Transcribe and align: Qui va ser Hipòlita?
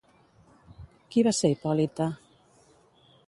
Qui 1.11 1.25
va 1.27 1.33
ser 1.41 1.53
Hipòlita? 1.53 2.09